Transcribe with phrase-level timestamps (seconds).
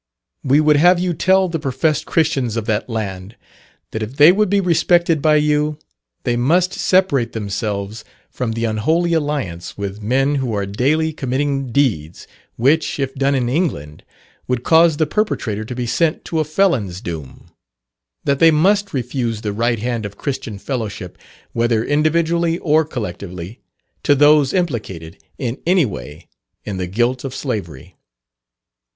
[0.43, 3.35] We would have you tell the professed Christians of that land,
[3.91, 5.77] that if they would be respected by you,
[6.23, 12.25] they must separate themselves from the unholy alliance with men who are daily committing deeds
[12.55, 14.03] which, if done in England,
[14.47, 17.51] would cause the perpetrator to be sent to a felon's doom;
[18.23, 21.15] that they must refuse the right hand of Christian fellowship,
[21.53, 23.59] whether individually or collectively,
[24.01, 26.27] to those implicated, in any way,
[26.65, 27.95] in the guilt of slavery.